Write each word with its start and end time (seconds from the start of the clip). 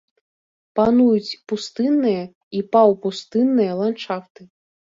Пануюць 0.79 1.35
пустынныя 1.53 2.23
і 2.61 2.65
паўпустынныя 2.73 3.71
ландшафты. 3.83 4.49